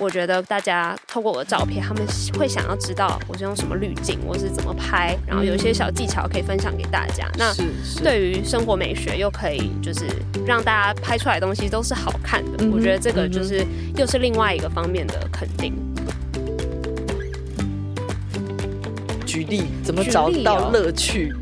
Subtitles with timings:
[0.00, 2.02] 我觉得大家透过我的照片，他们
[2.38, 7.30] 会想要知道我是用什么滤镜，我是怎么拍，然后有一些小技巧可以分享给大家。
[7.36, 7.54] 那
[8.02, 10.06] 对于生活美学又可以就是
[10.46, 13.62] 让大家拍出来的东西都是好看的，我觉得这个就是
[13.94, 15.74] 又是另外一个方面的肯定。
[19.26, 21.34] 举例怎么找到乐趣？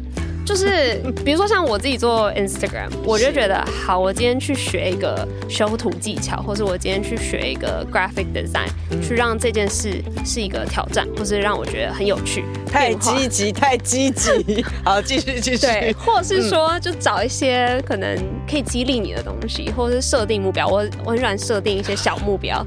[0.48, 12.44] 就是 比如说像我自己做 Instagram，我就觉得好，我今天去学一个修图技巧，或是我今天去学一个 graphic design，嗯，去让这件事是一个挑战，或是让我觉得很有趣。
[12.66, 14.64] 太积极，太积极。
[14.82, 15.58] 好，继续继续。
[15.58, 18.16] 对，或是说就找一些可能
[18.50, 20.66] 可以激励你的东西，或者是设定目标。
[20.66, 22.64] 我我很喜欢设定一些小目标。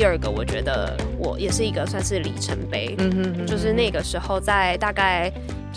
[0.00, 5.30] 第二个，我觉得我也是一个算是里程碑，嗯哼，嗯，就是那个时候在大概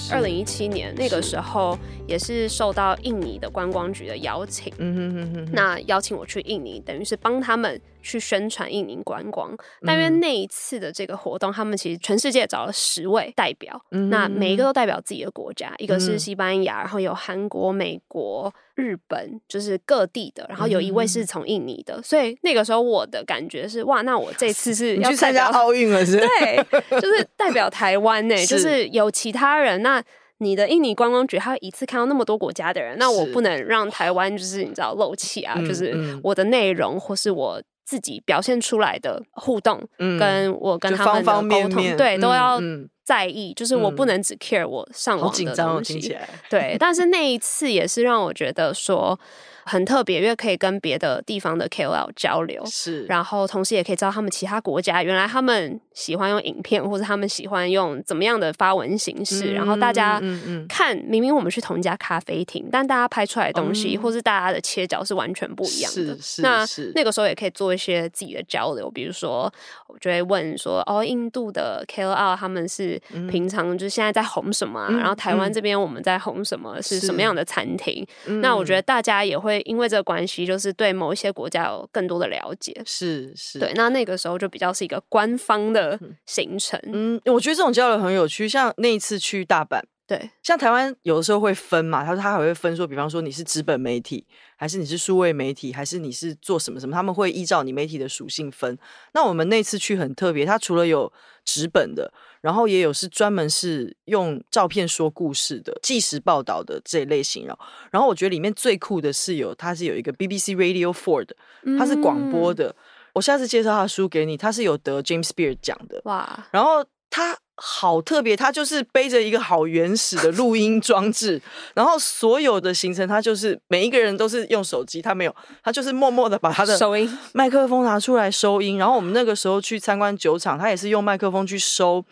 [0.10, 7.78] 二零一七年那个时候，也是受到印尼的观光局的邀请，嗯哼哼哼，那邀请我去印尼，等于是帮他们。
[8.04, 26.20] 去宣传印尼观光，但因为那一次的这个活动，他们其实全世界找了十位代表，嗯、那每一个都代表自己的国家，嗯、一个是西班牙，然后有韩国、美国、日本，就是各地的，然后有一位是从印尼的，所以那个时候我的感觉是，哇，那我这次 是要参加奥运了是，是？
[26.20, 27.28] 对，就是。
[27.36, 30.02] 代表台湾呢， 就是有其他人，那
[30.38, 35.94] 你的印尼观光局他一次看到那么多国家的人，那我不能让台湾就是你知道漏气啊，就是
[36.24, 37.62] 我的内容或是我。
[37.86, 42.60] 自己表现出来的互动，嗯，跟我跟他们的沟通，对，都要
[43.04, 43.56] 在意，嗯。
[43.56, 46.18] 就是我不能只 care 我上网的东西，
[46.50, 46.76] 对。
[46.80, 49.20] 但是那一次也是让我觉得说。
[49.66, 60.22] 很特别，因为可以跟别的地方的 KOL 交流，是，然后同时也可以知道他们其他国家原来他们喜欢用影片，或者他们喜欢用怎么样的发文形式，嗯、然后大家
[60.68, 66.18] 看，明明我们去同一家咖啡厅，但大家拍出来的东西，嗯、或是大家的切角是完全不一样的。
[66.18, 66.66] 是是，那
[66.96, 69.52] 那个时候也可以做一些自己的交流，比如说
[69.88, 74.88] 我就会问说，哦，印度的 KOL 他们是平常就是现在在红什么、啊？
[74.90, 78.06] 嗯，然后台湾这边我们在红什么，是什么样的餐厅？
[78.42, 79.53] 那我觉得大家也会。
[79.62, 83.72] 因为这个关系，就是对某一些国家有更多的了解，是是，对。
[83.76, 88.48] 那那个时候就比较是一个官方的行程，嗯，我觉得这种交流很有趣。
[88.48, 89.82] 像那一次去大阪，
[90.16, 94.24] 对，像台湾有的时候会分嘛，他说他还会分说，比方说你是纸本媒体，
[94.56, 98.78] 还是你是数位媒体，还是你是做什么什么，他们会依照你媒体的属性分。
[99.14, 101.12] 那我们那次去很特别，他除了有
[101.44, 102.14] 纸本的。
[102.42, 111.34] 然后也有是专门是用照片说故事的纪实报道的这一类型，然后，然后我觉得里面最酷的是有，它是有一个 BBC Radio Four 的，
[111.80, 112.68] 它是广播的。
[112.68, 112.76] 嗯、
[113.14, 116.02] 我下次介绍他的书给你，他是有得 James Beard 奖的。
[116.04, 116.48] 哇！
[116.52, 117.38] 然后他。
[117.56, 121.40] 好特别，他就是背着一个好原始的录音装置，
[121.76, 128.78] 然后所有的行程他就是每一个人都是用手机，他没有，他就是默默的把他的收音麦克风拿出来收音。
[128.80, 132.04] 然后我们那个时候去参观酒厂，他也是用麦克风去收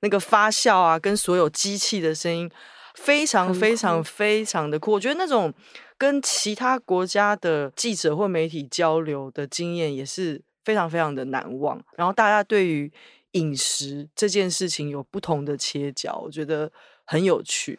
[0.00, 2.50] 那个发酵啊，跟所有机器的声音，
[2.94, 4.92] 非常非常非常的酷。
[4.92, 5.50] 我觉得那种
[5.96, 11.80] 跟其他国家的记者或媒体交流的经验也是非常非常的难忘。
[11.96, 12.92] 然后大家对于
[13.32, 16.70] 饮食这件事情有不同的切角，我觉得
[17.04, 17.78] 很有趣。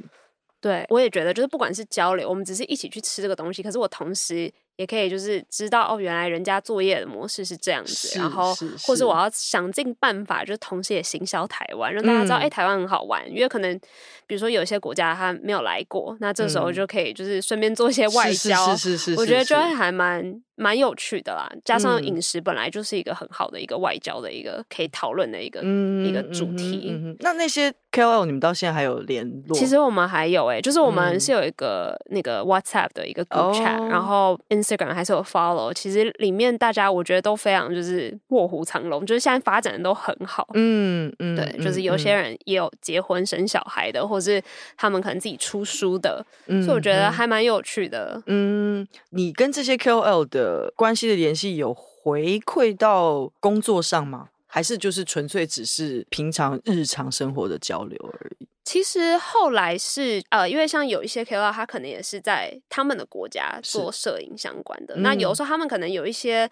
[0.59, 4.51] 对，我也觉得，就是不管是交流，我们只是一起去吃这个东西，可是我同时。
[4.77, 13.29] 也可以就是知道哦，原来人家作业的模式是这样子，然后或是我要想尽办法，就是同时也行销台湾，让大家知道哎、嗯欸，台湾很好玩。
[13.29, 13.79] 因为可能
[14.25, 21.49] 比如说有些国家他没有来过，那这时候就可以就是顺便做一些外交，是是是是，我觉得就会还蛮蛮有趣的啦。
[21.65, 26.89] 加上饮食本来就是一个很好的一个外交的一个可以讨论的一个、嗯、一个主题。
[26.91, 29.57] 嗯嗯、那那些 KOL 你们到现在还有联络？
[29.57, 40.47] 其实我们还有哎、欸，就是我们是有一个那个 WhatsApp 的一个 group chat，、哦、然后 Instagram 还是有 follow，其实里面大家我觉得都非常就是卧虎藏龙，就是现在发展的都很好。
[40.53, 44.41] 嗯嗯，对，就是有些人也有结婚生小孩的，嗯、或是
[44.77, 48.21] 他们可能自己出书的，嗯、所以我觉得还蛮有趣的。
[48.27, 54.29] 嗯，你跟这些 KOL 的关系的联系有回馈到工作上吗？
[54.47, 58.47] 还是就是纯粹只是平常日常生活的交流而已？
[58.63, 64.97] 其实后来是呃，因为像有一些 KOL，他可能也是在他们的国家做摄影相关的。
[64.97, 66.49] 那有时候他们可能有一些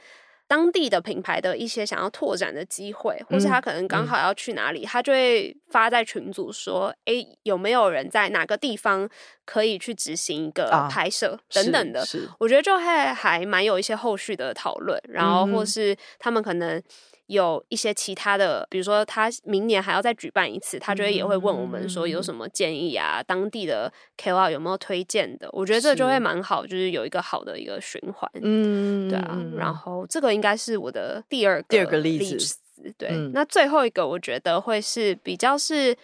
[0.49, 9.07] 当地的品牌的一些想要拓展的机会，或是他可能刚好要去哪里，他就会发在群组说：“哎、欸，有没有人在哪个地方
[9.45, 12.03] 可以去执行一个拍摄等等的？”
[12.39, 16.81] 我觉得就还还蛮有一些后续的讨论，然后或是他们可能。
[17.29, 25.47] 有一些其他的，比如说他明年还要再举办一次，他就会也会问我们说有什么建议啊，当地的 KOL 有没有推荐的？
[25.51, 28.29] 我觉得这就会蛮好，就是有一个好的一个循环。
[28.41, 29.37] 嗯，对啊。
[29.55, 32.57] 然后这个应该是我的第二个第二个例子。
[32.97, 35.95] 对，嗯、那最后一个我觉得会是比较是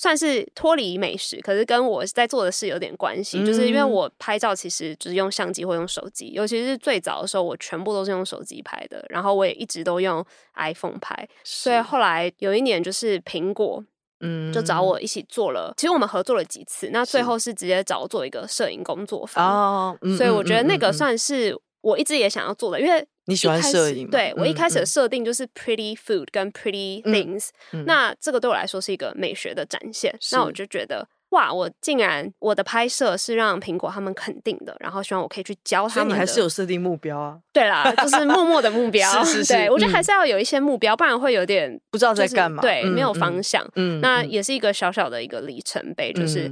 [0.00, 10.24] 算是脱离美食，可是跟我在做的事有点关系，嗯、就是因为我拍照其实只是用相机或用手机，尤其是最早的时候，我全部都是用手机拍的，然后我也一直都用
[10.54, 13.84] iPhone 拍，所以后来有一年就是苹果，
[14.20, 23.06] 嗯，就找我一起做了，其实我们合作了几次，那最后是直接找我做一个摄影工作坊，哦，所以我觉得那个算是我一直也想要做的，因为。
[23.26, 24.08] 你喜欢摄影？
[24.10, 30.12] 对，我一开始的设定就是 pretty food 跟 pretty things，嗯嗯、那这个对我来说是一个美学的展现。
[30.32, 36.08] 那我就觉得，哇，我竟然我的拍摄是让苹果他们肯定的，然后希望我可以去教他们。
[36.08, 37.38] 你还是有设定目标啊？
[37.52, 39.08] 对啦，就是默默的目 标。
[39.24, 39.52] 是是是。
[39.52, 42.60] 对，我觉得还是要有一些目标，不然会有点不知道在干嘛。
[42.60, 43.64] 对，没有方向。
[43.76, 46.50] 嗯，那也是一个小小的一个里程碑，就是。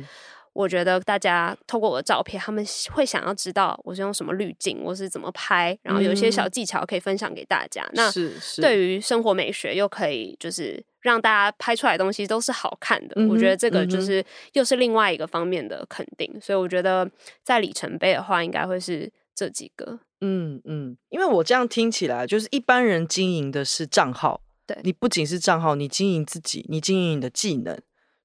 [0.58, 7.84] 嗯我觉得大家透过我的照片，他们会想要知道我是用什么滤镜，我是怎么拍，然后有一些小技巧可以分享给大家。
[7.84, 8.12] 嗯、那
[8.60, 13.14] 对于生活美学，又可以就是让大家拍出来的东西都是好看的。
[13.14, 14.24] 嗯、我觉得这个就是
[14.54, 16.28] 又是另外一个方面的肯定。
[16.34, 17.08] 嗯、所以我觉得
[17.44, 20.00] 在里程碑的话，应该会是这几个。
[20.20, 27.78] 嗯嗯，因为我这样听起来，就是一般人经营的是账号，对，你不仅是账号，你经营自己，你经营你的技能。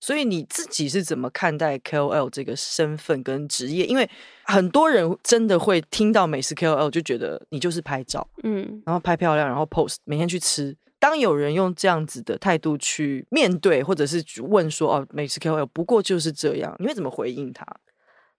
[0.03, 3.85] 所以你自己是怎么看待 KOL 这个身份跟职业？
[3.85, 4.09] 因为
[4.43, 10.75] 很多人真的会听到美食 KOL 就觉得你就是拍照，嗯，然后拍漂亮，然后 post，每天去吃。
[10.99, 17.65] 当有人用这样子的态度去面对，或者是问说哦，美食 KOL 不过就是这样，你会怎么回应他？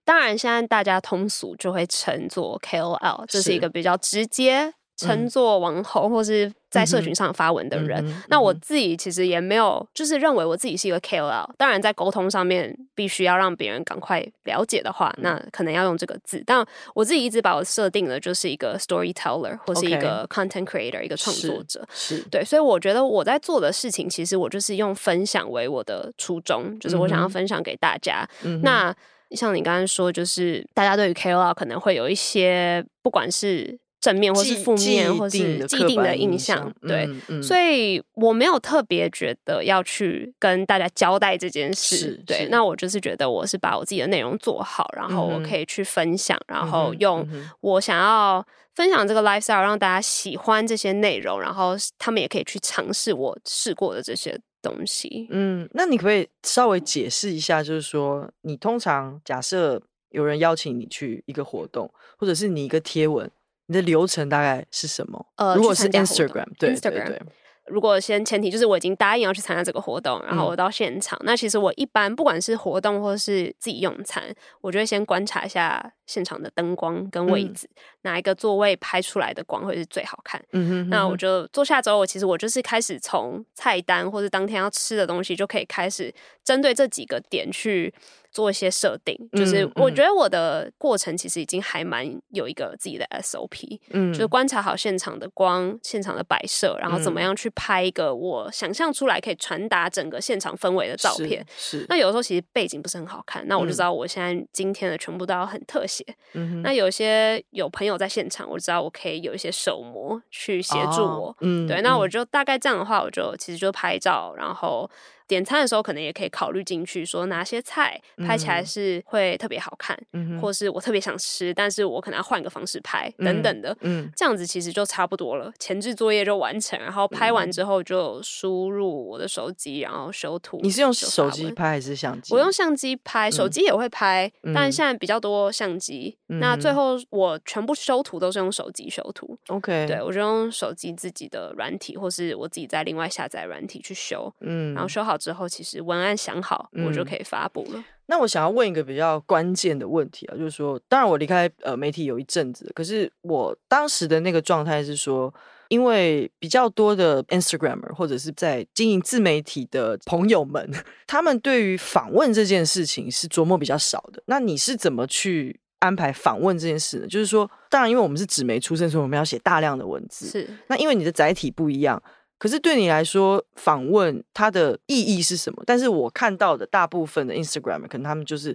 [0.05, 4.75] 当然，现在大家通俗就会称作 KOL，这是一个比较直接。
[4.97, 11.49] 称作网红或是在社群上发文的人，那我自己其实也没有，就是认为我自己是一个 KOL。
[11.57, 16.43] 当然，在沟通上面必须要让别人赶快了解的话，嗯、那可能要用这个字。
[16.47, 16.65] 但
[16.95, 21.87] 我自己一直把我设定的就是一个 storyteller 或是一个 content creator，一个创作者。
[21.93, 28.29] 是，是对，所以我觉得我在做的事情，其实我就是用分享为我的初衷，就是我想要分享给大家。
[28.43, 28.95] 嗯、那
[29.31, 37.09] 像你刚刚说，就是大家对于 KOL 可能会有一些，不管是正面或是负面，或是既定的印象，对，
[37.43, 42.49] 所以我没有特别觉得要去跟大家交代这件事，是对。
[42.51, 47.27] 那我就是觉得我是把我自己的内容做好，然后我可以去分享，嗯、然后用
[47.63, 55.29] 我想要分享这个 lifestyle，让大家喜欢这些内容，然后他们也可以去尝试我试过的这些东西。
[55.31, 59.81] 嗯，那你可不可以稍微解释一下，就是说你通常假设
[60.11, 63.31] 有人邀请你去一个活动，或者是你一个贴文。
[63.67, 65.27] 你的流程大概是什么？
[65.37, 67.23] 呃，如果是 Instagram，对对对。
[67.67, 74.23] 如果先前提就是我已经答应要去参加这个活动，然后我到现场，嗯、那其实我一般不管是活动或是自己用餐，
[74.61, 80.39] 我就会先观察一下现场的灯光跟位置，嗯、哪一个座位拍出来的光会是最好看。
[80.53, 86.13] 嗯哼，哼，哼，那我就坐下之后，我其实我就是开始从菜单或者当天要吃的东西就可以开始
[86.45, 87.95] 针对这几个点去。
[88.35, 101.47] 做一些设定，就是我觉得我的过程其实已经还蛮有一个自己的 SOP，嗯，就是观察好现场的光、现场的摆设，然后怎么样去拍一个我想象出来可以传达整个现场氛围的照片。
[101.57, 106.05] 是，是那有的时候其实背景不是很好看，那我就知道我现在今天的全部都要很特写。
[106.33, 111.29] 嗯，那有些有朋友在现场，我知道我可以有一些手模去协助我。
[111.29, 114.91] 哦、嗯，对，那我就大概这样的话，我就其实就拍照，然后。
[115.27, 130.61] 点餐的时候，可能也可以考虑进去，说哪些菜拍起来是会特别好看，嗯、或是我特别想吃，但是我可能要换个方式拍，嗯、等等的，嗯，这样子其实就差不多了，前置作业就完成，然后拍完之后就输入我的手机，然后修图。
[130.63, 132.35] 你是用手机拍还是相机？
[132.35, 136.19] 我用相机拍，手机也会拍，嗯、但现在比较多相机。
[136.29, 139.39] 嗯、那最后我全部修图都是用手机修图。
[139.49, 145.14] OK，对，我就用手机自己的软体，或是我自己再另外下载软体去修，嗯，然后修好。
[145.17, 147.79] 之后，其实文案想好，我就可以发布了。
[147.79, 147.85] 嗯。
[148.07, 155.33] 那我想要问一个比较关键的问题啊，就是说，当然我离开呃媒体有一阵子，可是我当时的那个状态是说，
[155.69, 160.71] 因为比较多的 Instagramer 或者是在经营自媒体的朋友们，
[161.07, 164.23] 他们对于访问这件事情是琢磨比较少的。
[164.27, 167.07] 那你是怎么去安排访问这件事呢？
[167.07, 170.27] 就是说，当然因为我们是纸媒出身，所以我们要写大量的文字。
[170.27, 172.03] 是，那因为你的载体不一样。
[172.45, 175.63] 可是对你来说，访问它的意义是什么？
[175.65, 178.55] 但是我看到的大部分的 Instagram 可能他们就是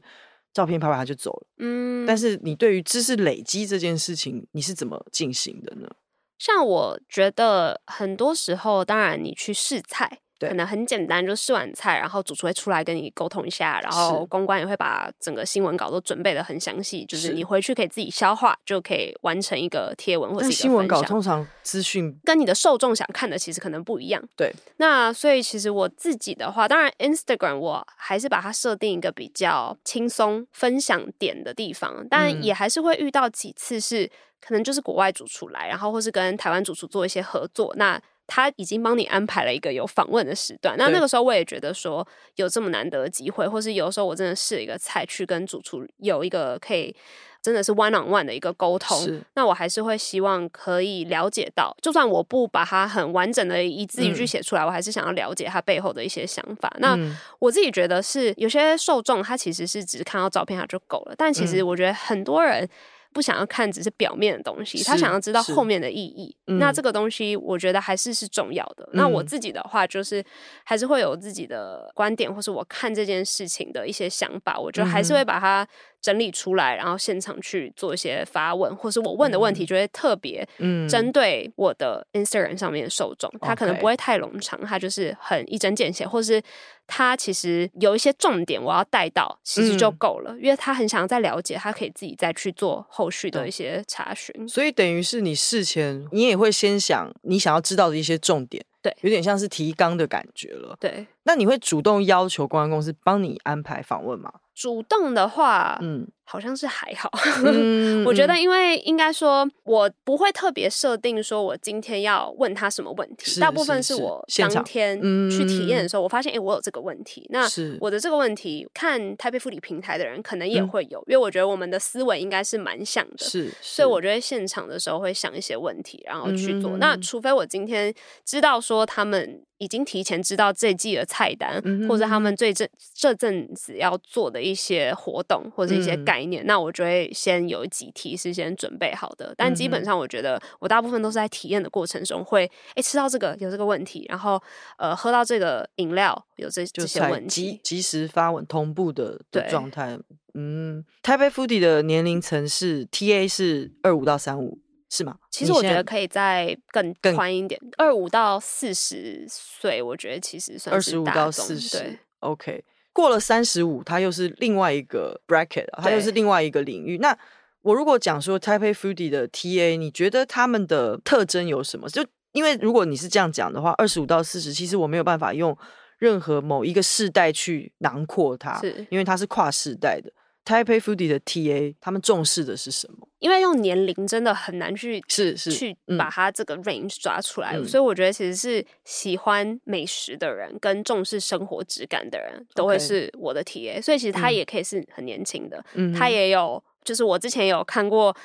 [0.54, 1.48] 照片拍完他就走了。
[1.58, 5.90] 嗯，但是你对于知识累积这件事情，你是怎么进行的呢？
[6.38, 10.20] 像我觉得很多时候，当然你去试菜。
[10.48, 21.02] 可能很简单，就试完菜，然后主厨会出来跟你沟通一下，然后公关也会把整个新闻稿都准备的很详细，就是你回去可以自己消化，就可以完成一个贴文或者新闻稿。
[21.02, 24.24] 通常资讯跟你的受众想看的其实可能不一样。
[24.38, 38.02] 对，那所以其实我自己的话，当然 Instagram 我还是把它设定一个比较轻松分享点的地方，但也还是会遇到几次是可能就是国外主厨来，然后或是跟台湾主厨做一些合作，那。
[38.30, 46.96] 他已经帮你安排了一个有访问的时段，那那个时候我也觉得说有这么难得的机会，或是有时候我真的试了一个菜去跟主厨有一个可以
[47.42, 56.72] 真的是 one on one 的一个沟通，那我还是会希望可以了解到，就算我不把它很完整的一字一句写出来，嗯，我还是想要了解他背后的一些想法。
[56.80, 56.98] 那
[57.40, 62.70] 我自己觉得是有些受众他其实是只看到照片他就够了，但其实我觉得很多人。
[63.12, 66.36] 不想要看只是表面的东西，他想要知道后面的意义。
[66.46, 68.84] 那这个东西，我觉得还是是重要的。
[68.86, 68.92] 嗯。
[68.94, 70.24] 那我自己的话，就是
[70.64, 75.68] 还是会有自己的观点，或是我看这件事情的一些想法，我就还是会把它。
[76.02, 80.48] 整理出来，然后现场去做一些发问，或是我问的问题就会特别
[80.90, 86.42] 针对我的 Instagram 上面的受众，他、嗯、可能不会太冗长，他就是很一针见血，或是
[86.88, 94.48] 他其实有一些重点我要带到，其实就够了、嗯，因为他很想要再了解，他可以自己再去做后续的一些查询。
[94.48, 100.76] 所以等于是你事前你也会先想你想要知道的一些重点，对，有点像是提纲的感觉了。
[100.80, 104.32] 对，那你会主动要求公关公司帮你安排访问吗？
[104.56, 106.08] 主动的话，嗯。
[106.32, 107.10] 好像是还好，
[107.44, 113.42] 嗯、 我觉得，因为应该说，我不会特别设定说，我今天要问他什么问题。
[113.42, 114.96] 大部分是我当天
[115.32, 117.26] 去体验的时候，我发现，哎、欸，我有这个问题。
[117.32, 117.48] 那
[117.80, 123.26] 我的这个问题，看台北富理平台的人可能也会有、嗯，因为我觉得我们的思维应该是蛮像的。
[123.26, 126.78] 是，所以我觉得现场的时候会想一些问题，然后去做。
[126.78, 127.92] 嗯、那除非我今天
[128.24, 136.46] 知道说他们已经提前知道这季的菜单，嗯、或者他们最这这阵子要做的一些活动或者一些概念。
[136.46, 144.42] 那我就会先有几题是先准备好的，但基本上我觉得我大部分都是在体验的过程中会，哎、欸，吃到这个有这个问题，然后
[144.78, 150.00] 呃，喝到这个饮料有这这些问题，及及时发文同步的的状态。
[150.36, 155.16] 嗯，台北 Foodie 的年龄层是 TA 是二五到三五是吗？
[155.30, 161.78] 其实我觉得可以再更宽一点，二五到四十岁，我觉得其实算是二十五到四十。
[161.78, 162.64] 对，OK。
[162.92, 166.98] 过了三十五，它又是另外一个 bracket，它又是另外一个领域。
[166.98, 167.18] 那
[167.62, 171.88] 我如果讲说 Taipei Foodie 的 TA，你觉得他们的特征有什么？
[171.88, 175.56] 就因为如果你是这样讲的话，二十五到四十，其实我没有办法用
[175.98, 180.12] 任何某一个世代去囊括它，是因为它是跨世代的。
[180.46, 183.08] Taipei Foodie 的 TA，他们重视的是什么？
[183.20, 198.16] 因为用年龄真的很难去是是去把它这个 range 抓出来，嗯，所以我觉得其实是喜欢美食的人跟重视生活质感的人都会是我的 TA，所以其实他也可以是很年轻的，嗯，他也有就是我之前有看过。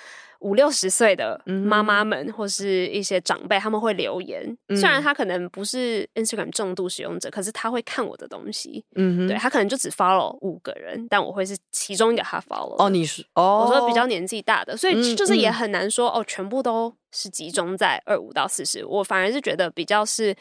[0.40, 4.44] 五六十岁的妈妈们或是一些长辈，他们会留言。
[4.68, 8.84] 嗯、虽然他可能不是 Instagram 重度使用者，可是他会看我的东西。
[8.96, 12.74] 嗯，对他可能就只 follow 五个人，但我会是其中一个他 follow。
[12.78, 18.84] 哦，你是哦，我说比较年纪大的，所以就是也很难说、嗯、哦，全部都是集中在二五到四十。
[18.84, 20.34] 我反而是觉得比较是。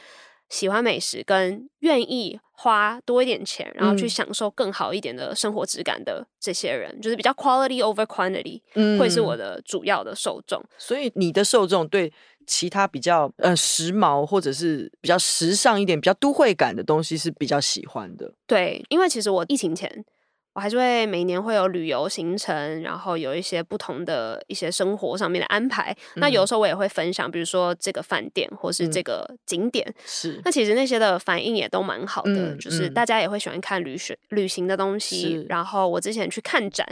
[0.54, 10.64] 喜欢美食跟愿意花多一点钱，然后去享受更好一点的生活质感的这些人，嗯、就是比较 quality over quantity，嗯，会是我的主要的受众。
[10.78, 12.14] 所以你的受众对
[12.46, 18.32] 其他比较呃时髦或者是比较时尚一点、比较都会感的东西是比较喜欢的。
[18.46, 20.06] 对，因为其实我疫情前。
[20.54, 25.92] 我还是会每年会有旅游行程，然后有一些不同的一些生活上面的安排。
[26.16, 29.84] 嗯、那有时候我也会分享，比如说这个饭店或是这个景点。
[29.88, 30.42] 嗯、是。
[30.46, 35.44] 那其实那些的反应也都蛮好的，嗯、就是大家也会喜欢看旅行旅行的东西。
[35.50, 36.88] 然后我之前去看展，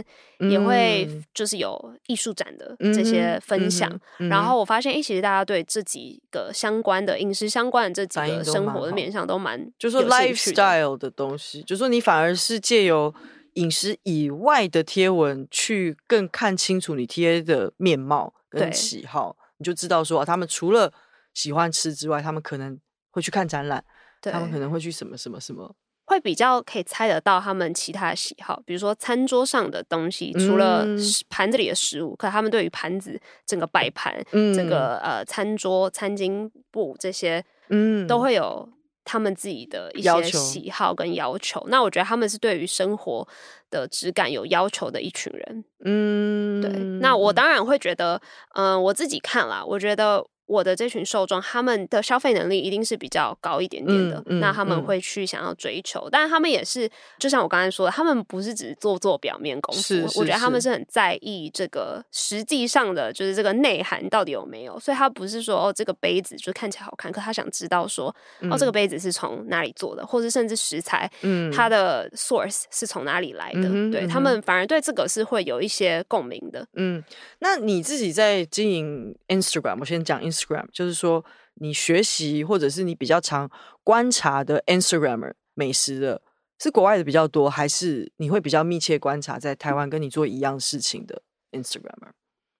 [0.50, 3.88] 也会就是有艺术展的这些分享。
[4.18, 13.14] 嗯、然后我发现，哎，其实大家对这几个相关的饮食相关的这几个生活的面向都蛮，就是说 lifestyle 的东西，就是说你反而是借由。
[13.54, 20.92] 饮食以外的贴文，去更看清楚你 TA 的面貌跟喜好，你就知道说，他们除了
[21.34, 22.80] 喜欢吃之外，他们可能
[23.10, 23.84] 会去看展览，
[24.22, 28.62] 他们可能会去什么什么什么，会比较可以猜得到他们其他的喜好。
[28.66, 30.86] 比如说餐桌上的东西，除了
[31.30, 38.68] 盘子里的食物，嗯、可他们对于盘子整个摆盘、嗯，这个呃餐桌、餐巾布这些，嗯，都会有。
[39.04, 43.28] 他们自己的一些喜好跟要求，那我觉得他们是对于生活
[43.70, 45.66] 的质感有要求的一群人。
[45.84, 46.72] 嗯，对。
[47.00, 48.22] 那我当然会觉得，
[48.56, 56.90] 嗯、呃，我自己看啦，我觉得我的这群受众，他们的消费能力一定是比较高一点点的，嗯嗯、那他们会去想要追求，但是他们也是，
[57.20, 60.72] 就像我刚才说的，他们不是只做做表面功夫，是是是，我觉得他们是。
[60.72, 77.04] 很在意这个实际上的，就是这个内涵到底有没有，所以他不是说哦，这个杯子就看起来好看，可他想知道说、嗯、哦，这个杯子是从哪里做的，或者甚至食材，嗯，它的 source 是从哪里来的，嗯、对他们反而对这个是会有一些共鸣的，嗯，
[77.40, 80.32] 那你自己在经营 Instagram，我先讲 Instagram，
[80.72, 81.24] 就是说
[81.56, 83.50] 你学习或者是你比较常
[83.84, 86.22] 观察的 Instagramer 美食的，
[86.60, 91.22] 是国外的比较多，还是你会比较密切观察在台湾跟你做一样事情的
[91.52, 92.12] Instagramer？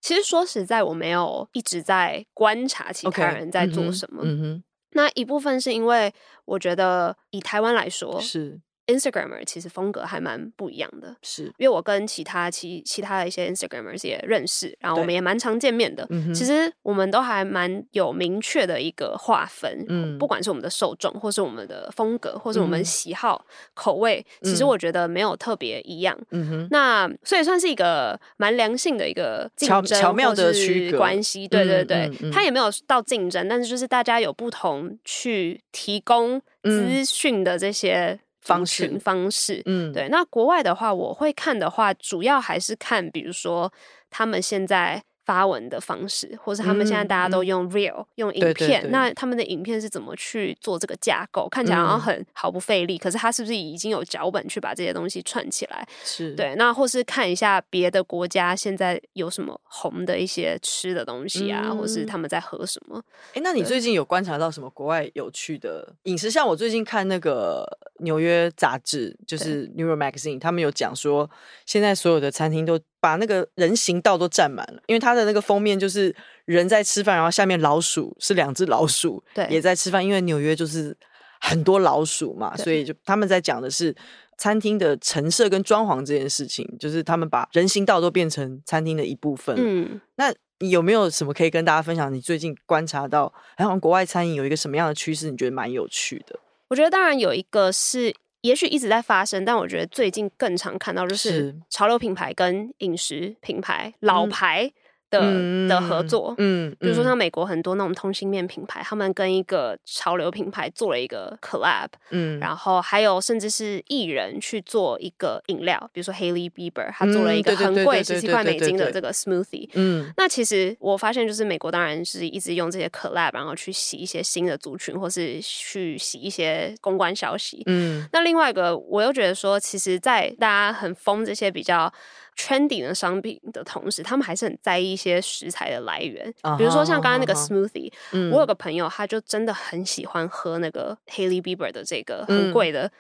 [0.02, 4.24] 其实说实在，我没有一直在观察其他人在做什么。
[4.24, 4.28] Okay.
[4.28, 6.14] 嗯哼，那一部分是因为
[6.46, 8.60] 我觉得以台湾来说是。
[8.88, 16.08] Instagramer 其实风格还蛮不一样的，是因为我跟其他其其他的一些 Instagramers 也认识，然后我们也蛮常见面的。
[16.34, 26.18] 其实我们都还蛮有明确的一个划分，嗯，不管是我们的受众，或是我们的风格，或是我们喜好、嗯、口味，其实我觉得没有特别一样。
[26.32, 31.48] 嗯哼，那所以算是一个蛮良性的一个竞争巧妙的区隔关系。
[31.48, 38.20] 对对对，它也没有到竞争，但是就是大家有不同去提供资讯的这些。
[38.42, 40.10] 方式方式，嗯，对。
[40.10, 43.72] 那国外的话，我会看的话，主要还是看，比如说
[44.10, 45.04] 他们现在。
[45.26, 51.48] 发文的方式，或是他们现在大家都用 Real、嗯、用影片，对对对，那他们的影片是怎么去做这个架构？
[51.50, 55.88] 看起来好像很毫不费力，嗯，可是他是不是已经有脚本去把这些东西串起来？
[56.04, 56.56] 是对。
[56.56, 63.02] 那或是看一下别的国家现在有什么红的一些吃的东西啊，嗯、或是他们在喝什么？
[63.30, 66.30] 哎、欸，那你最近有观察到什么国外有趣的饮食？
[66.32, 67.66] 像我最近看那个
[68.00, 71.30] 纽约杂志，就是 New York Magazine，他们有讲说，
[71.66, 72.80] 现在所有的餐厅都。
[73.02, 76.16] 把那个人行道都占满了，因为它的那个封面就是
[76.46, 80.06] 人在吃饭，然后下面老鼠是两只老鼠， 对，也在吃饭。
[80.06, 80.96] 因为纽约就是
[81.40, 83.94] 很多老鼠嘛，所以就他们在讲的是
[84.38, 89.56] 餐厅的陈设跟装潢这件事情，就是他们把人行道都变成餐厅的一部分。
[89.58, 92.14] 嗯，那你有没有什么可以跟大家分享？
[92.14, 95.32] 你最近观察到，好像国外餐饮有一个什么样的趋势？
[95.32, 96.40] 你觉得蛮有趣的？
[96.68, 98.14] 我觉得当然有一个是。
[98.42, 104.72] 也许一直在发生，但我觉得最近更常看到就是潮流品牌跟饮食品牌老牌。
[105.12, 131.92] 的、嗯、的合作，嗯，比如说像美国很多那种通心面品牌、嗯，他们跟一个潮流品牌做了一个 collab，嗯，然后还有甚至是艺人去做一个饮料，比如说 Hailey Bieber，他做了一个很贵十七块美金的这个 smoothie，嗯，那其实我发现就是美国当然是一直用这些 collab，然后去洗一些新的族群，或是去洗一些公关消息，嗯，那另外一个我又觉得说，其实，在大家很疯这些比较。
[132.38, 136.34] Trendy 的商品的同时，他们还是很在意一些食材的来源。
[136.42, 142.92] Uh -huh, 比如说像刚刚那个 smoothie，uh -huh, 我有个朋友，他就真的很喜欢喝那个 Hailey Bieber 的这个很贵的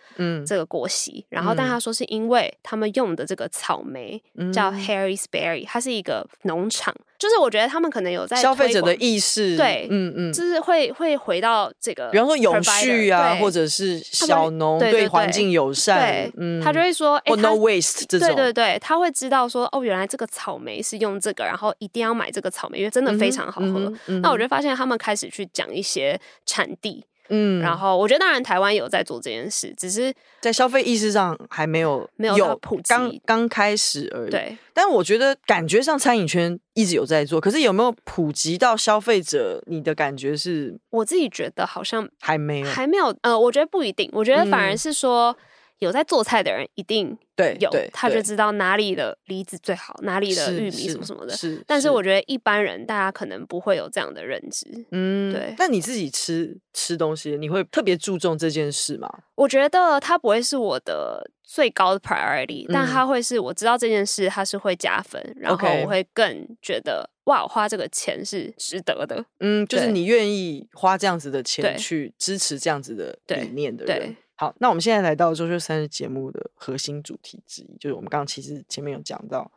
[0.45, 1.25] 这个果昔。
[1.29, 4.21] 然后，但他说是因为他们用的这个草莓
[4.53, 6.95] 叫 Harry's Berry，它是一个农场。
[7.17, 23.85] 就是我觉得他们可能有在消费者的意识，对，嗯嗯，就是会会回到这个，比方说永续啊，或者是小农对环境友善，对，嗯，他就会说，或 no waste 这种，对对对，他会知道说，哦，原来这个草莓是用这个，然后一定要买这个草莓，因为真的非常好喝。
[23.85, 27.05] 嗯嗯、那我就发现他们开始去讲一些产地。
[27.29, 34.31] 嗯，然后我觉得当然台湾有在做这件事，只是在消费意识上还没有没有到普及，刚刚开始而已。
[34.31, 39.63] 对，但我觉得感觉上餐饮圈一直有在做，可是有没有普及到消费者？
[39.67, 40.77] 你的感觉是？
[40.89, 43.15] 我自己觉得好像还没有，还没有。
[43.21, 45.31] 呃，我觉得不一定，我觉得反而是说。
[45.31, 45.35] 嗯
[45.81, 47.17] 有在做菜的人一定
[47.59, 51.35] 有，他就知道哪里的梨子最好，哪里的玉米什么什么的。
[51.35, 54.67] 是，是，但是我觉得一般人大家可能不会有这样的认知。
[54.91, 55.55] 嗯，对。
[55.57, 59.09] 那你自己吃吃东西，你会特别注重这件事吗？
[59.33, 69.25] 我觉得它不会是我的最高的 priority，嗯，但它会是我知道这件事它是会加分，然后我会更觉得哇，我花这个钱是值得的。
[69.39, 74.15] 嗯，就是你愿意花这样子的钱去支持这样子的理念的人。
[74.41, 79.51] 好，那我们现在来到周休三日节目的核心主题之一，就是我们刚刚其实前面有讲到，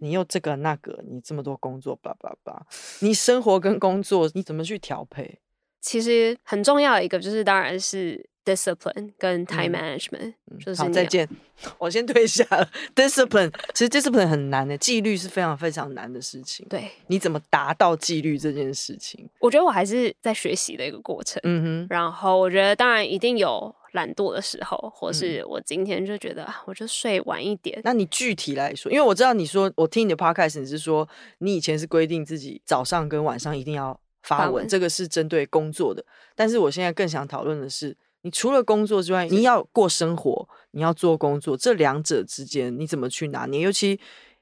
[0.00, 2.66] 你又这个那个，你这么多工作，叭叭叭，
[3.00, 5.40] 你生活跟工作你怎么去调配？
[5.82, 10.58] 其实很重要的一个就是，当然是 discipline 跟 time management，嗯。
[10.58, 11.28] 就是好，再见，
[11.76, 12.66] 我先退下了。
[12.94, 16.66] discipline 其实 discipline 很难的，纪律是非常非常难的事情。
[16.70, 19.28] 对，你怎么达到纪律这件事情？
[19.38, 21.38] 我觉得我还是在学习的一个过程。
[21.44, 23.76] 嗯哼，然后我觉得当然一定有。
[23.92, 27.80] 懒惰的时候，或是我今天就觉得，嗯、我就睡晚一点。
[27.84, 36.04] 那你具体来说，因为我知道你说，我听你的 podcast，你是说你以前是规定自己早上跟晚上一定要发文，这个是针对工作的。
[36.34, 43.60] 但是我现在更想讨论的是，你除了工作之外，你要过生活，你要做工作，这两者之间你怎么去拿捏？
[43.60, 43.98] 尤其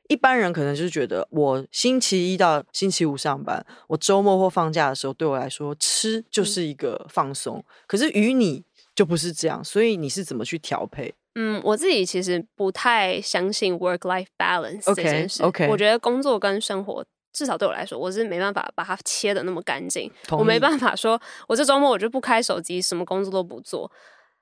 [0.09, 7.65] 一般人可能就是觉得，我星期一到星期五上班，我周末或放假的时候，对我来说吃就是一个放松。
[7.87, 8.65] 可是与你
[8.99, 11.15] 就不是这样，所以你是怎么去调配？
[11.37, 15.41] 嗯，我自己其实不太相信 work-life balance 这件事。
[15.45, 15.71] OK，okay.
[15.71, 17.07] 我觉得工作跟生活。
[17.33, 20.11] 至少对我来说，我是没办法把它切的那么干净。
[20.31, 23.89] 我没办法说，我这周末我就不开手机，什么工作都不做。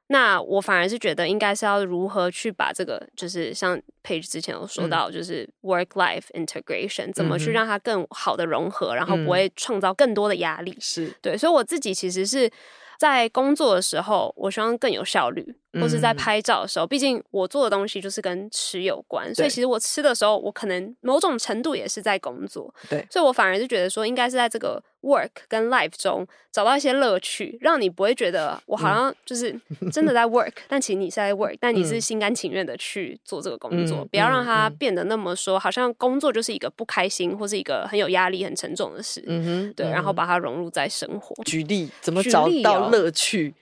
[0.06, 10.74] 那我反而是觉得，应该是要如何去把这个，就是像 Paige 之前有说到，就是 work life integration，、嗯、怎么去让它更好的融合，然后不会创造更多的压力。
[10.80, 12.50] 是对，所以我自己其实是
[12.98, 15.56] 在工作的时候，我希望更有效率。
[15.80, 22.72] 或是在拍照的时候，毕竟我做的东西就是跟吃有关，所以其实我吃的时候，我可能某种程度也是在工作。
[22.88, 29.54] 对，所以我反而是觉得说，应该是在这个 work 跟 life 中找到一些乐趣，让你不会觉得我好像就是
[29.92, 39.22] 真的在 work， 但其实你是在 work，但你是心甘情愿的去做这个工作，不要让它变得那么说，好像工作就是一个不开心或是一个很有压力、很沉重的事。
[39.26, 41.34] 嗯哼，对，然后把它融入在生活。
[41.44, 43.54] 举例，怎么找到乐趣？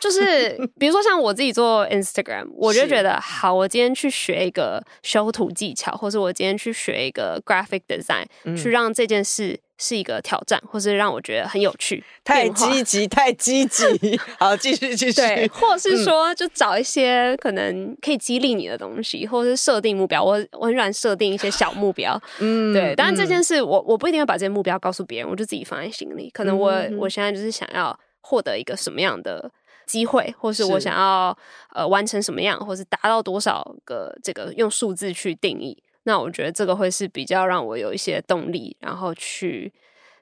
[0.00, 12.02] 就是比如说像我自己做 Instagram，我就觉得好，我今天去学一个修图技巧，或是我今天去学一个 graphic design，、嗯、去让这件事是一个挑战，或是让我觉得很有趣。
[12.24, 14.18] 太积极，太积极。
[14.40, 15.20] 好，继续继续。
[15.20, 20.24] 对，或是说就找一些可能可以激励你的东西，或是设定目标。
[20.24, 22.18] 我我很喜欢设定一些小目标。
[22.40, 22.94] 嗯，对。
[22.96, 26.30] 当然这件事我我不一定要把这些目标告诉别人，我就自己放在心里。
[26.30, 29.50] 可能我、嗯、我现在就是想要获得一个什么样的。
[29.90, 31.36] 机会，或是我想要
[31.74, 39.72] 呃完成什么样，或是达到多少个这个用数字去定义，那我觉得这个会是比较让我有一些动力，然后去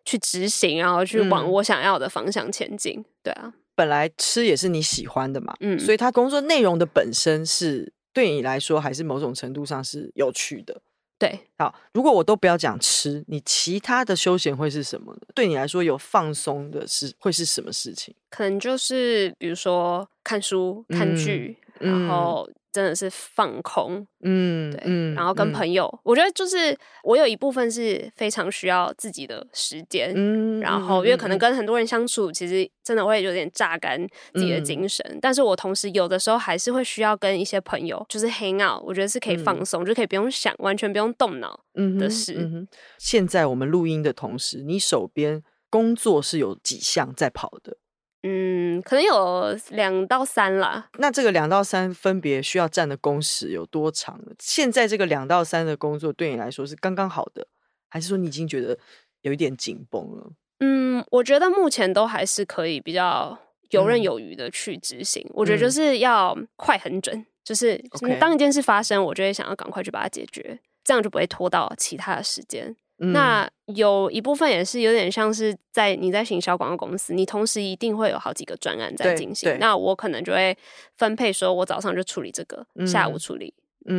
[0.04, 2.98] 去执行，然后去往我想要的方向前进。
[2.98, 10.80] 嗯、对啊，本来吃也是你喜欢的嘛，嗯，所以他工作内容的本身是对你来说还是某种程度上是有趣的。
[11.18, 15.20] 对，好，如果我都不要讲吃，你其他的休闲会是什么呢？
[15.34, 18.14] 对你来说有放松的是会是什么事情？
[18.30, 22.48] 可能就是比如说看书、看剧，嗯、然后。
[22.72, 25.68] 真的是放空，嗯，对，嗯，然后跟朋。
[25.68, 34.00] 友，嗯、我觉得就是我有一部分是非常需要自己的时间，嗯，然后因为可能跟很多人相处，其实真的会有点榨干
[34.32, 41.60] 自己的精神，嗯、但是我同时有的时候还是会需要跟一些朋友就是 hang out，我觉得是可以放松，嗯、就可以不用想，完全不用动脑
[42.00, 42.66] 的事。
[42.96, 47.76] 现在我们录音的同时，你手边工作是有几项在跑的？
[48.22, 50.88] 嗯，可能有两到三啦。
[50.98, 54.32] 那这个两到三分别需要占的工时有多长呢？
[54.40, 57.46] 现在这个两到三的工作对你来说是刚刚好的，
[57.88, 58.76] 还是说你已经觉得
[59.20, 60.32] 有一点紧绷了？
[60.58, 63.38] 嗯，我觉得目前都还是可以比较
[63.70, 65.22] 游刃有余的去执行。
[65.28, 67.80] 嗯、我觉得就是要快很准，就是
[68.18, 72.74] 当一件事发生，我就会想要赶快去把它解决，这样就不会拖到其他的时间。
[73.00, 79.56] 嗯、那有一部分也是有点像是在你在行销广告公司，你同时一定会有好几个专案在进行。
[79.58, 80.56] 那我可能就会
[80.96, 83.54] 分配说，我早上就处理这个，嗯、下午处理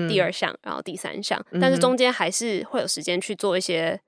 [0.10, 1.44] 第二项，嗯、然后第三项。
[1.52, 4.00] 嗯、但是中间还是会有时间去做一些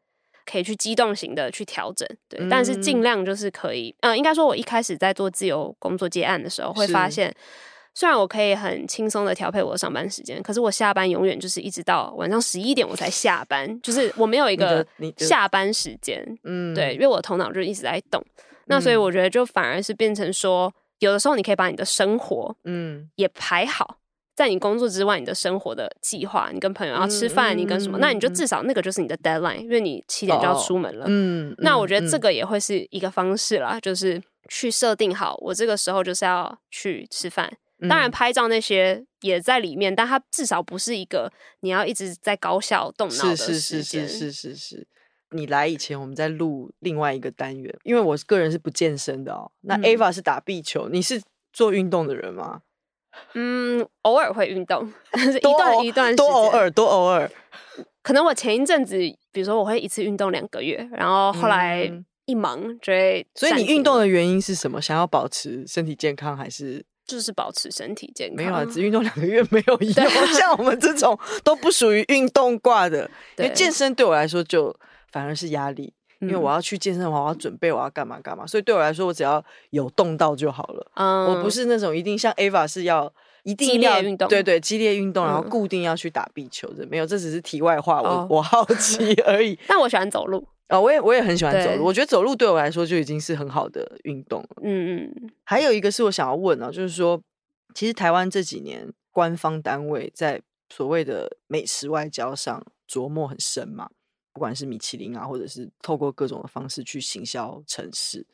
[0.46, 2.08] 可以去机动型的去调整。
[2.28, 7.34] 对，嗯、但是尽量就是可以，嗯、呃，应该说，我一开始在做自由工作接案的时候，会发现。
[7.94, 14.86] 虽然我可以很轻松的调配我的上班时间，可是我下班永远就是一直到晚上十一点我才下班，就是我没有一个
[15.18, 16.26] 下班时间。
[16.44, 18.22] 嗯，对，因为我的头脑就一直在动。
[18.22, 23.98] 嗯、那所以我觉得就反而是变成说，有的时候你可以把你的生活，嗯，也排好，
[24.38, 31.06] 在你工作之外，你的生活的计划，你跟朋友要吃饭，嗯、你跟什么，嗯、那你就至少那个就是你的 deadline，因为你七点就要出门了。
[31.10, 37.52] 嗯，那我觉得这个也会是一个方式啦，就是去设定好，我这个时候就是要去吃饭。
[37.90, 43.56] 当然，拍照那些也在里面，嗯、但它至少不是一个你要一直在高效动脑的时间。
[43.56, 44.88] 是是是是是是是。
[45.32, 49.50] 你来以前，我们在录另外一个单元，因为我个人是不健身的哦。
[49.62, 51.22] 那 Ava 是打壁球，嗯、你是
[51.54, 52.62] 做运动的人吗？
[53.34, 57.32] 嗯，偶尔会运动，但是一段一段多偶尔，多偶尔。
[58.04, 58.98] 可能我前一阵子，
[59.32, 61.92] 比如说我会一次运动两个月，然后后来
[62.26, 63.26] 一忙就会。
[63.36, 64.82] 所以你运动的原因是什么？
[64.82, 66.86] 想要保持身体健康，还是？
[67.06, 68.38] 就是保持身体健康。
[68.38, 69.94] 没有啊，只运动两个月没有 用。
[69.94, 74.76] 对 像我们这种都不属于运动挂的，因为健身对我来说就
[75.12, 78.48] 反而是压力，嗯、因为我要去健身房，我要准备，我要干嘛干嘛。
[78.48, 80.92] 所以对我来说，我只要有动到就好了。
[80.96, 83.12] 嗯，我不是那种一定像 Ava 是要
[83.44, 88.02] 一定要运动，对对，激烈运动，然后固定要去打壁球的，嗯、没有，这只是题外话。
[88.02, 89.58] 我、哦、我好奇而已。
[89.68, 90.48] 但我喜欢走路。
[90.72, 91.84] 啊、哦，我也我也很喜欢走路。
[91.84, 94.50] 我觉得走路对我来说就已经是很好的运动了。
[94.64, 95.32] 嗯嗯。
[95.44, 97.22] 还有一个是我想要问啊，就是说，
[97.76, 103.90] 其实台湾这几年官方单位在所谓的美食外交上琢磨很深嘛，
[104.32, 108.26] 不管是米其林啊，或者是透过各种的方式去行销城市。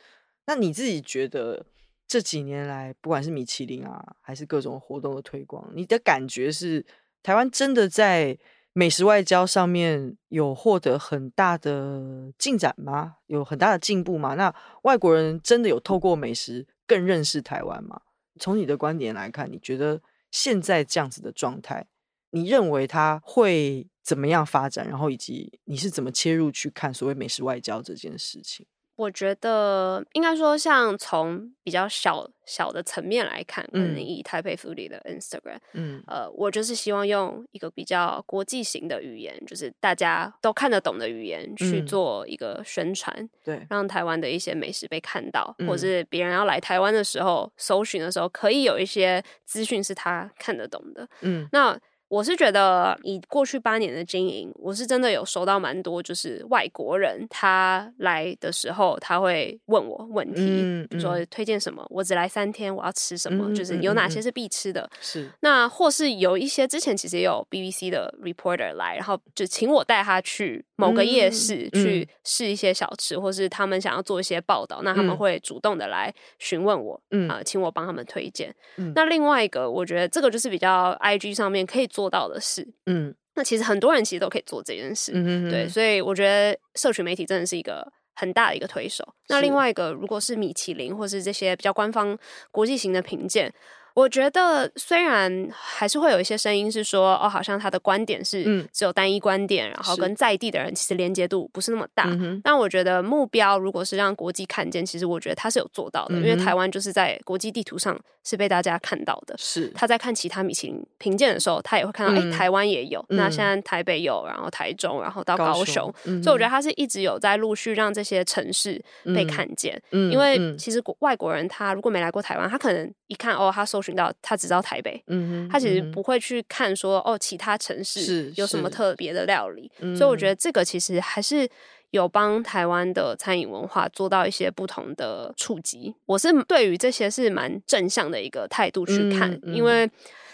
[0.45, 1.65] 那你自己觉得
[2.07, 6.85] 这几年来，不管是米其林啊，还是各种活动的推广，你的感觉是
[7.23, 8.37] 台湾真的在
[8.77, 13.15] 美食外交上面有获得很大的进展吗？
[13.25, 14.35] 有很大的进步吗？
[14.35, 17.99] 那外国人真的有透过美食更认识台湾吗？
[18.39, 21.87] 从你的观点来看，你觉得现在这样子的状态，
[22.29, 24.87] 你认为它会怎么样发展？
[24.87, 28.67] 然后以及你是怎么切入去看所谓美食外交这件事情？
[28.97, 51.79] 我觉得应该说，像从比较小小的层面来看，可能以台北 Foodie 的 Instagram，嗯，呃，我就是希望用一个比较国际型的语言，就是大家都看得懂的语言去做一个宣传，嗯、对，让台湾的一些美食被看到，嗯、或者是别人要来台湾的时候搜寻的时候，可以有一些资讯是他看得懂的，嗯，那。
[52.09, 64.17] 我是觉得，以过去八年的经营，我是真的有收到蛮多，就是外国人他来的时候，他会问我问题，嗯、比如说推荐什么，我只来三天，我要吃什么，嗯、就是有哪些。
[64.17, 64.89] 是必吃的。
[64.99, 78.55] 是、嗯、那或是有一些之前其实也有 BBC 的 reporter 来，然后就请我带他去某个夜市去试一些小吃，嗯、或是他们想要做一些报道，那他们会主动的来询问我，嗯、呃，请我帮他们推荐。
[78.77, 81.87] 嗯、那另外一个，我觉得这个就是比较 IG 上面可以。
[81.97, 89.03] 做到的事，嗯，那其实很多人其实都可以做这件事，嗯哼哼，对，所以我觉得社群媒体真的是一个很大的一个推手。
[89.29, 92.15] 那另外一个，如果是米其林或是这些比较官方
[92.51, 93.51] 国际型的评鉴。
[93.97, 102.07] 我觉得虽然还是会有一些声音是说，哦，好像他的观点是只有单一观点，嗯、然后跟在地的人其实连接度不是那么大。
[102.11, 109.35] 是但我觉得目标如果是让国际看见，其实我觉得他是有做到的，嗯、因为台湾就是在国际地图上是被大家看到的。
[109.39, 113.03] 是他在看其他米其林评鉴的时候，他也会看到，哎、嗯，台湾也有。
[113.09, 119.81] 嗯、那现在台北有，然后台中，然后到高雄，高雄嗯、所以我觉得他是一直有在陆续让这些城市被看见。
[119.89, 131.47] 嗯、因为其实国外国人他如果没来过台湾，他可能一看哦，他搜寻到他只知道台北，嗯哼，他其实不会去看说哦，其他城市有什么特别的料理，所以我觉得这个其实还是
[131.91, 135.95] 有帮台湾的餐饮文化做到一些不同的触及。
[136.05, 139.89] 我是对于这些是蛮正向的一个态度去看，嗯嗯、因为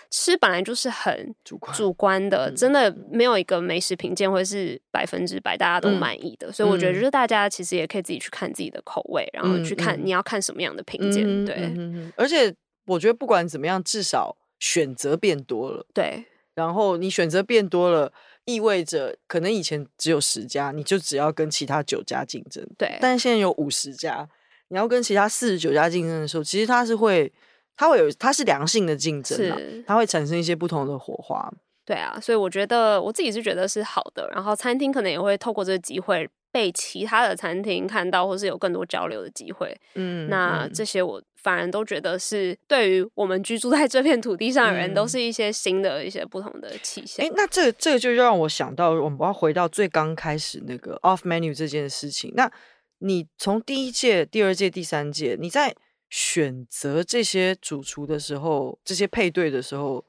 [0.09, 12.53] 吃本来就是很主观主观的，嗯、真的没有一个美食评鉴会是百分之百大家都满意的，嗯、所以我觉得就是大家其实也可以自己去看自己的口味，然后去看你要看什么样的评鉴，嗯、对、而且。
[12.85, 15.85] 我觉得不管怎么样，至少选择变多了。
[15.93, 18.11] 对，然后你选择变多了，
[18.45, 22.65] 意味着可能以前只有十家，你就只要跟其他九家竞争。
[22.77, 24.27] 对，但现在有五十家，
[24.67, 27.31] 你要跟其他四十九家竞争的时候，其实它是会，
[27.75, 31.51] 它会有，它是良性的竞争，是它会产生一些不同的火花。
[31.85, 36.29] 对啊，所以我觉得我自己是觉得是好的，然后餐厅可能也会透过这个机会。
[36.53, 47.23] 被其他的餐厅看到，或是有更多交流的机会，嗯，那这些我反而都觉得是对于我们居住在这片土地上的人，都是一些新的一些不同的气象。
[47.23, 52.33] 哎、嗯，那这个这个就让我想到，我们要回到最刚开始那个 off menu 这件事情。
[52.35, 52.51] 那
[52.99, 55.75] 你从第一届、第二届、第三届，你在
[56.09, 60.05] 选择这些主厨的时候，这些配对的时候，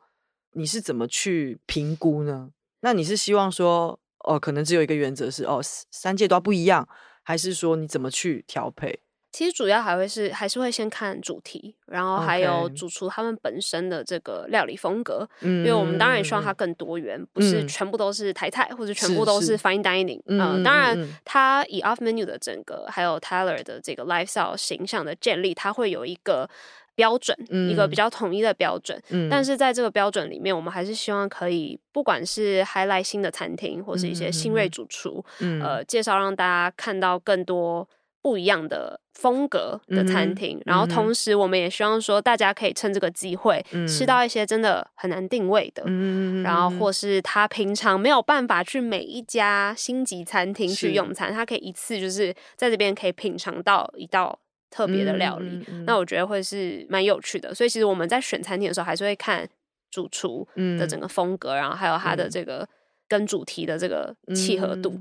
[0.52, 2.50] 你是怎么去评估呢？
[2.80, 3.98] 那你是希望说？
[4.26, 6.88] 哦，可能只有一个原则是哦，三届都要不一样，
[7.22, 9.00] 还是说你怎么去调配？
[9.34, 20.22] 其实主要还会是还是会先看主题，然后还有主厨他们本身的这个料理风格，嗯、因为我们当然也希望它更多元，嗯、不是全部都是台菜，嗯、或者全部都是 fine dining。
[20.26, 26.48] 嗯、呃，当然它以 off menu 的整个还有 Tyler 的这个 lifestyle 形象的建立，它会有一个。
[26.96, 37.88] 标准，嗯、一个比较统一的标准，嗯、但是在这个标准里面，我们还是希望可以，不管是 highlight 新的餐厅，或是一些新锐主厨，嗯、呃，介绍让大家看到更多
[38.22, 54.38] 不一样的风格的餐厅，嗯、然后同时我们也希望说，大家可以趁这个机会吃到一些真的很难定位的，嗯、然后或是他平常没有办法去每一家星级餐厅去用餐，他可以一次就是在这边可以品尝到一道。
[54.70, 57.54] 特别的料理，那我觉得会是蛮有趣的。
[57.54, 59.48] 所以其实我们在选餐厅的时候，还是会看
[59.88, 60.44] 主厨
[60.80, 62.68] 的整个风格，嗯、然后还有他的这个
[63.06, 65.00] 跟主题的这个契合度。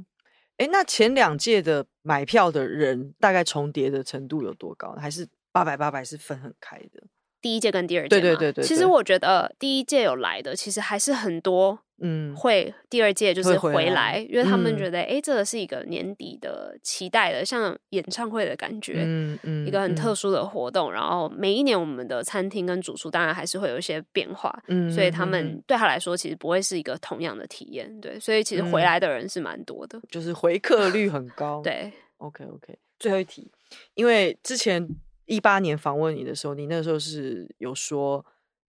[0.57, 4.91] 哎、嗯，那前两届的买票的人大概重叠的程度有多高？
[4.93, 7.03] 还是八百八百是分很开的？
[7.43, 8.63] 第一届跟第二届，对对对对。
[8.63, 11.77] 其实我觉得第一届有来的，其实还是很多。
[12.05, 20.91] 嗯，会第二届就是回来，因为他们觉得，哎、嗯，这个是一个年底的期待的，像演唱会的感觉，嗯嗯，一个很特殊的活动。
[20.91, 31.61] 嗯、然后每一年我们的餐厅跟主厨当然还是会有一些变化，嗯，所以他们对他来说其实不会是一个同样的体验，对，所以其实回来的人是蛮多的，就是回客率很 高。
[31.61, 33.49] 对，OK OK，最后一题，
[33.93, 34.85] 因为之前
[35.25, 38.25] 一八年访问你的时候，你那个时候是有说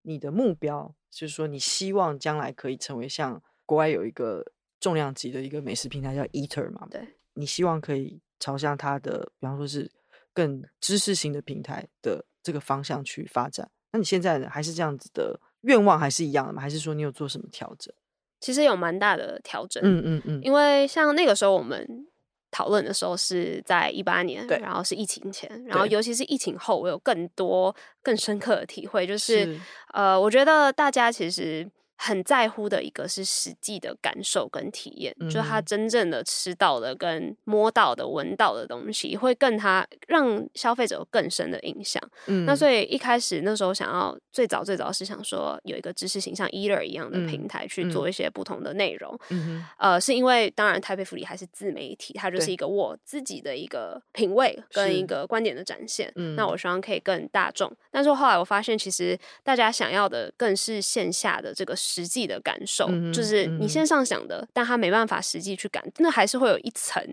[0.04, 0.94] 你的目标。
[1.14, 6.88] 就是说，你希望将来可以成为像国外有一个重量级的一个美食平台叫 Eater 嘛？
[6.90, 9.92] 对，你希望可以朝向它的，比方说是
[10.34, 13.70] 更知识型的平台的这个方向去发展。
[13.92, 16.62] 那你现在呢，还是这样子的愿望还是一样的吗？
[16.62, 17.94] 还是说你有做什么调整？
[18.40, 22.08] 其实有蛮大的调整，嗯嗯嗯，因为像那个时候我们。
[22.52, 29.62] 讨论的时候是在一八年，对，然后是疫情前，然后尤其是疫情后，我有更多更深刻的体会，就是，是
[29.94, 31.68] 呃，我觉得大家其实。
[32.04, 42.02] 很在乎的一个是实际的感受跟体验，嗯、就是他真正的吃到的、跟摸到的、闻到的东西，会更他让消费者有更深的印象。
[42.26, 49.16] 嗯，那所以一开始那时候想要最早最早是想说有一个知识型像 Eater 一样的平台去做一些不同的内容。
[49.30, 56.12] 嗯，呃，是因为当然台北福利还是自媒体，它就是一个我自己的一个品味跟一个观点的展现。
[56.16, 61.78] 嗯，那我希望可以更大众，但是后来我发现其实大家想要的更是线下的这个。
[61.92, 67.04] 实际的感受，嗯、就是你线上想的，嗯、但他没办法实际去感，那还是会有一层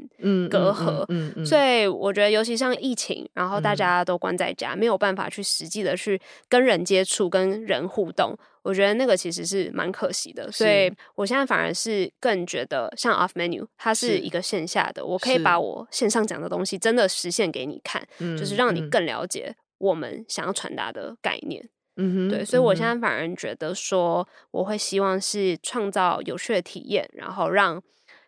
[0.48, 1.04] 隔阂。
[1.44, 10.50] 所以我觉得，尤其像疫情，然后大家都关在家，嗯、没有办法去实际的去跟人接触、跟人互动，我觉得那个其实是蛮可惜的。
[10.52, 18.06] 所以我现在反而是更觉得，像 Off Menu，它是一个线下的，我可以把我线上讲的东西真的实现给你看，
[18.38, 21.68] 就是让你更了解我们想要传达的概念。
[22.00, 27.82] 嗯哼，对，所以我现在反而觉得说，我会希望是创造有趣的体验，然后让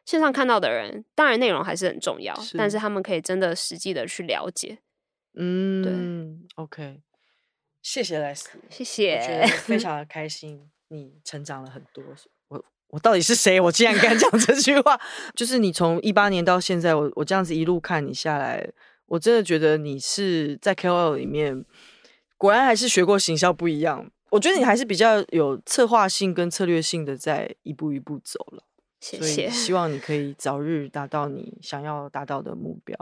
[0.04, 4.78] 线上看到的人，当然内容还是很重要，是，但是他们可以真的实际的去了解。
[5.34, 5.92] 嗯，对
[6.56, 7.00] ，OK，
[7.80, 12.02] 谢谢 Leslie，谢谢，我觉得非 常的开心，你成长了很多。
[12.48, 13.60] 我我到底是谁？
[13.60, 15.00] 我竟然敢讲 这句话？
[15.36, 18.68] 就是你从一八年到现在，我我这样子一路看你下来，
[19.06, 21.64] 我真的觉得你是在 KOL 里面。
[22.40, 28.64] 果然还是学过行销不一样，我觉得你还是比较有策划性跟策略性的在一步一步走了。
[28.98, 32.96] 谢谢，希望你可以早日达到你想要达到的目标。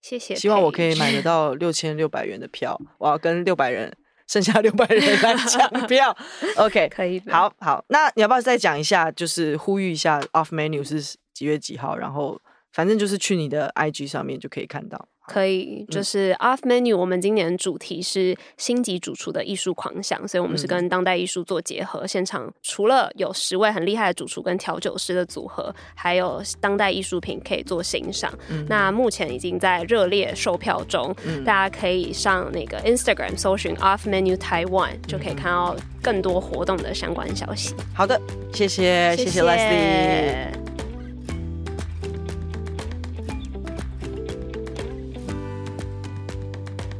[0.00, 6.16] 谢谢，希望我可以买得到六千六百元的票，我要跟六百人，剩下六百人来抢票。
[6.58, 11.96] OK，可以，好好，那你要不要再讲一下，就是呼吁一下 Off Menu 是几月几号？
[11.96, 12.40] 然后
[12.72, 15.08] 反正就是去你的 IG 上面就可以看到。
[15.26, 22.06] 可以，就是 Off Menu，我们今年主题是星级主厨的艺术狂想，所以我们是跟当代艺术做结合。
[22.06, 28.32] 现场除了有十位很厉害的主厨跟调酒师的组合，还有当代艺术品可以做欣赏。
[28.48, 37.74] 嗯、那目前已经在热烈售票中，嗯、大家可以上那个 Instagram 搜寻 Off Menu Taiwan，就可以看到更多活动的相关消息。
[37.94, 38.20] 好的，
[38.52, 40.71] 谢谢，谢谢 Leslie。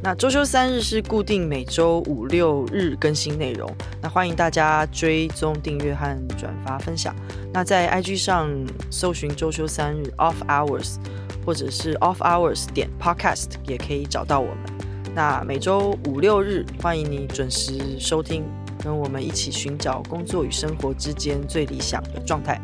[0.05, 7.15] 那周休三日是固定每周五六日更新内容，那欢迎大家追踪、订阅和转发分享。
[7.53, 8.49] 那在 IG 上
[8.91, 10.97] 搜寻周休三日 Off Hours，
[11.45, 14.57] 或者是 Off Hours 点 Podcast 也可以找到我们。
[15.15, 18.43] 那每周五六日欢迎你准时收听，
[18.83, 22.61] 跟我们一起寻找工作与生活之间最理想的状态。